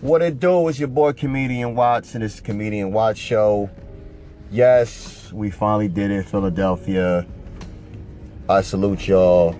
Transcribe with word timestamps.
What 0.00 0.22
it 0.22 0.38
do 0.38 0.68
is 0.68 0.78
your 0.78 0.86
boy 0.86 1.12
Comedian 1.12 1.74
Watts 1.74 2.14
and 2.14 2.22
this 2.22 2.38
Comedian 2.38 2.92
Watts 2.92 3.18
show. 3.18 3.68
Yes, 4.48 5.32
we 5.32 5.50
finally 5.50 5.88
did 5.88 6.12
it, 6.12 6.24
Philadelphia. 6.24 7.26
I 8.48 8.60
salute 8.60 9.08
y'all. 9.08 9.56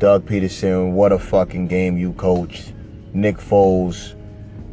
Doug 0.00 0.26
Pederson, 0.26 0.94
what 0.94 1.12
a 1.12 1.18
fucking 1.18 1.68
game 1.68 1.96
you 1.96 2.12
coached. 2.14 2.72
Nick 3.12 3.36
Foles, 3.36 4.16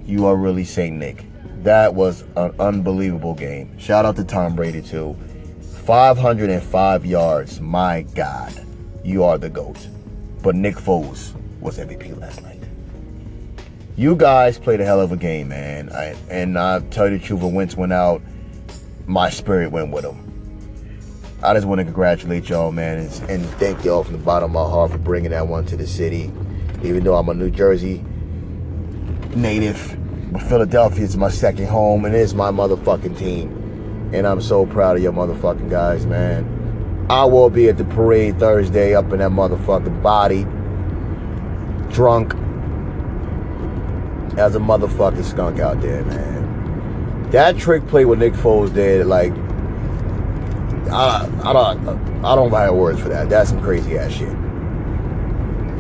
you 0.08 0.26
are 0.26 0.36
really 0.36 0.66
Saint 0.66 0.98
Nick. 0.98 1.24
That 1.62 1.94
was 1.94 2.24
an 2.36 2.56
unbelievable 2.60 3.36
game. 3.36 3.78
Shout 3.78 4.06
out 4.06 4.16
to 4.16 4.24
Tom 4.24 4.56
Brady 4.56 4.82
too. 4.82 5.16
505 5.86 7.06
yards. 7.06 7.62
My 7.62 8.02
God, 8.16 8.66
you 9.04 9.24
are 9.24 9.38
the 9.38 9.50
GOAT. 9.50 9.88
But 10.42 10.56
Nick 10.56 10.78
Foles 10.78 11.40
was 11.60 11.78
MVP 11.78 12.20
last 12.20 12.42
night. 12.42 12.64
You 14.00 14.16
guys 14.16 14.58
played 14.58 14.80
a 14.80 14.86
hell 14.86 15.02
of 15.02 15.12
a 15.12 15.18
game, 15.18 15.50
man. 15.50 15.92
I, 15.92 16.16
and 16.30 16.58
I 16.58 16.80
tell 16.80 17.12
you 17.12 17.18
the 17.18 17.26
truth, 17.26 17.42
when 17.42 17.54
Wentz 17.54 17.76
went 17.76 17.92
out, 17.92 18.22
my 19.08 19.30
spirit 19.30 19.74
went 19.74 19.92
with 19.92 20.06
him. 20.06 21.36
I 21.44 21.54
just 21.54 21.68
want 21.68 21.80
to 21.80 21.84
congratulate 21.84 22.48
y'all, 22.48 22.72
man, 22.72 23.00
and, 23.00 23.30
and 23.30 23.46
thank 23.56 23.84
y'all 23.84 24.06
from 24.06 24.14
the 24.14 24.24
bottom 24.24 24.52
of 24.52 24.54
my 24.54 24.72
heart 24.72 24.92
for 24.92 25.00
bringing 25.00 25.32
that 25.32 25.50
one 25.50 25.66
to 25.66 25.76
the 25.76 25.86
city. 25.86 26.32
Even 26.82 27.04
though 27.04 27.18
I'm 27.18 27.28
a 27.28 27.34
New 27.34 27.50
Jersey 27.50 28.02
native, 29.36 29.98
but 30.32 30.44
Philadelphia 30.44 31.04
is 31.04 31.18
my 31.18 31.30
second 31.30 31.68
home, 31.68 32.06
and 32.06 32.16
it's 32.16 32.34
my 32.34 32.52
motherfucking 32.52 33.18
team. 33.18 34.12
And 34.14 34.26
I'm 34.26 34.40
so 34.40 34.66
proud 34.66 34.96
of 34.96 35.04
your 35.04 35.12
motherfucking 35.12 35.70
guys, 35.70 36.06
man. 36.06 37.06
I 37.10 37.26
will 37.26 37.50
be 37.50 37.68
at 37.68 37.78
the 37.78 37.84
parade 37.84 38.40
Thursday 38.40 38.96
up 38.96 39.12
in 39.12 39.20
that 39.20 39.32
motherfucking 39.32 40.02
body, 40.02 40.46
drunk 41.94 42.34
as 44.40 44.56
a 44.56 44.60
motherfucking 44.60 45.24
skunk 45.24 45.60
out 45.60 45.82
there, 45.82 46.04
man. 46.06 47.30
That 47.32 47.58
trick 47.58 47.86
play 47.88 48.06
with 48.06 48.20
Nick 48.20 48.34
Foles 48.34 48.74
did, 48.74 49.06
like, 49.06 49.34
I, 50.92 51.30
I 51.44 51.54
don't, 51.54 52.26
I 52.26 52.36
don't 52.36 52.50
have 52.50 52.74
words 52.74 53.00
for 53.00 53.10
that. 53.10 53.30
That's 53.30 53.50
some 53.50 53.62
crazy 53.62 53.98
ass 53.98 54.14
shit. 54.14 54.30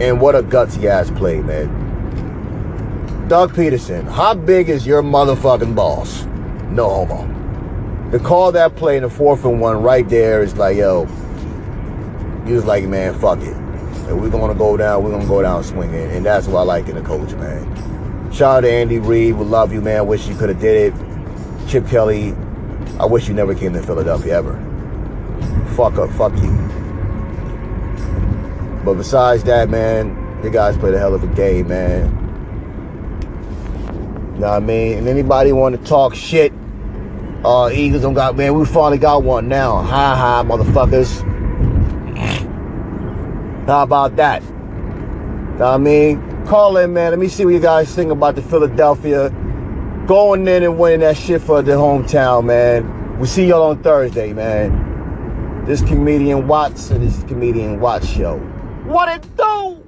And 0.01 0.21
what 0.21 0.35
a 0.35 0.43
gutsy 0.43 0.85
ass 0.85 1.09
play, 1.09 1.41
man. 1.41 3.27
Doug 3.27 3.53
Pederson, 3.53 4.07
how 4.09 4.33
big 4.33 4.69
is 4.69 4.85
your 4.85 5.01
motherfucking 5.01 5.75
balls? 5.75 6.25
No 6.69 6.89
homo. 6.89 8.11
To 8.11 8.19
call 8.19 8.51
that 8.53 8.75
play 8.75 8.97
in 8.97 9.03
the 9.03 9.09
fourth 9.09 9.45
and 9.45 9.59
one 9.61 9.81
right 9.81 10.07
there 10.07 10.41
is 10.41 10.57
like, 10.57 10.77
yo, 10.77 11.05
he 12.45 12.53
was 12.53 12.65
like, 12.65 12.85
man, 12.85 13.13
fuck 13.19 13.39
it. 13.39 13.55
If 14.07 14.15
we're 14.15 14.31
gonna 14.31 14.55
go 14.55 14.75
down, 14.77 15.03
we're 15.03 15.11
gonna 15.11 15.27
go 15.27 15.43
down 15.43 15.63
swinging, 15.63 16.09
and 16.11 16.25
that's 16.25 16.47
what 16.47 16.61
I 16.61 16.63
like 16.63 16.87
in 16.87 16.95
the 16.95 17.01
coach, 17.01 17.31
man. 17.33 17.67
Shout 18.31 18.57
out 18.57 18.61
to 18.61 18.71
Andy 18.71 18.99
Reid, 18.99 19.35
we 19.35 19.43
love 19.43 19.73
you, 19.73 19.81
man. 19.81 20.05
Wish 20.07 20.27
you 20.27 20.35
could 20.35 20.49
have 20.49 20.59
did 20.59 20.93
it. 20.93 21.67
Chip 21.67 21.87
Kelly, 21.87 22.35
I 22.99 23.05
wish 23.05 23.27
you 23.27 23.33
never 23.33 23.55
came 23.55 23.73
to 23.73 23.81
Philadelphia 23.81 24.37
ever. 24.37 24.53
Fuck 25.75 25.95
up, 25.95 26.09
fuck 26.11 26.33
you. 26.37 26.51
But 28.85 28.93
besides 28.95 29.43
that, 29.45 29.69
man, 29.69 30.41
you 30.43 30.51
guys 30.51 30.77
played 30.77 30.93
a 30.93 30.99
hell 30.99 31.13
of 31.13 31.23
a 31.23 31.27
game, 31.35 31.67
man. 31.67 32.07
You 34.35 34.41
know 34.41 34.51
what 34.51 34.55
I 34.55 34.59
mean? 34.59 34.99
And 34.99 35.07
anybody 35.07 35.51
want 35.51 35.77
to 35.77 35.83
talk 35.83 36.15
shit, 36.15 36.53
uh, 37.43 37.69
Eagles 37.73 38.03
don't 38.03 38.13
got, 38.13 38.37
man, 38.37 38.53
we 38.53 38.65
finally 38.65 38.97
got 38.97 39.23
one 39.23 39.49
now. 39.49 39.81
Hi, 39.81 40.15
hi, 40.15 40.43
motherfuckers. 40.43 41.25
How 43.67 43.83
about 43.83 44.15
that? 44.15 44.43
Know 44.43 45.57
what 45.57 45.73
I 45.73 45.77
mean? 45.77 46.38
Call 46.49 46.77
in, 46.77 46.93
man. 46.93 47.11
Let 47.11 47.19
me 47.19 47.27
see 47.27 47.45
what 47.45 47.53
you 47.53 47.59
guys 47.59 47.93
think 47.93 48.09
about 48.09 48.33
the 48.33 48.41
Philadelphia 48.41 49.29
going 50.07 50.47
in 50.47 50.63
and 50.63 50.79
winning 50.79 51.01
that 51.01 51.15
shit 51.15 51.43
for 51.43 51.61
the 51.61 51.73
hometown, 51.73 52.45
man. 52.45 53.19
We 53.19 53.27
see 53.27 53.45
y'all 53.45 53.69
on 53.69 53.83
Thursday, 53.83 54.33
man. 54.33 55.63
This 55.67 55.81
comedian 55.83 56.47
Watts 56.47 56.89
and 56.89 57.07
this 57.07 57.21
comedian 57.25 57.79
Watts 57.79 58.07
show. 58.07 58.39
What 58.85 59.09
it 59.09 59.37
do? 59.37 59.78